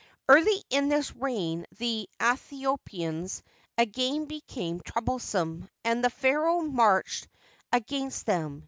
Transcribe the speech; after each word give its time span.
Early 0.27 0.63
in 0.71 0.89
this 0.89 1.15
reign 1.15 1.67
the 1.77 2.09
Aethiopians 2.19 3.43
again 3.77 4.25
became 4.25 4.79
troublesome, 4.81 5.69
and 5.85 6.03
the 6.03 6.09
pharaoh 6.09 6.61
marched 6.61 7.27
against 7.71 8.25
them. 8.25 8.59